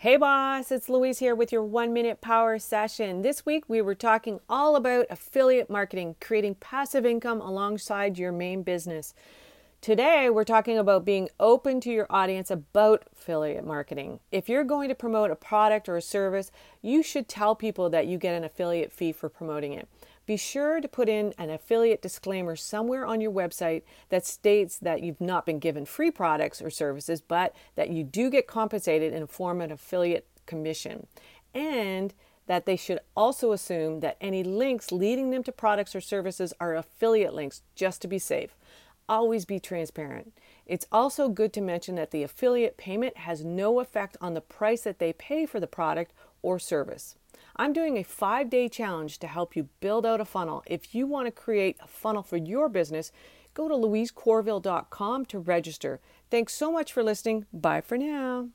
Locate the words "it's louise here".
0.70-1.34